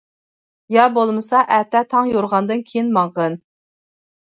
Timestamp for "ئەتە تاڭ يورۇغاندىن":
1.59-2.67